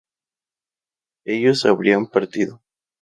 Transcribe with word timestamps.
ellos 1.25 1.63
habrían 1.67 2.07
partido 2.07 2.59